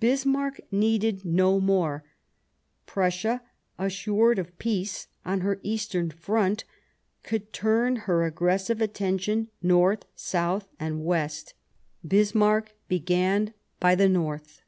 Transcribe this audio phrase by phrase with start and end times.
[0.00, 2.04] Bismarck needed no more;
[2.86, 3.42] Prussia,
[3.78, 6.64] assured of peace on her eastern front,
[7.22, 11.52] could turn her aggressive attention north, south, or west.
[12.02, 14.62] Bismarck began by the north.